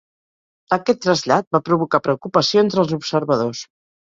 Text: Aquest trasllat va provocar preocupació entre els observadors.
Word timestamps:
Aquest 0.77 1.01
trasllat 1.03 1.47
va 1.57 1.61
provocar 1.67 2.01
preocupació 2.09 2.65
entre 2.67 2.85
els 2.87 2.99
observadors. 3.01 3.63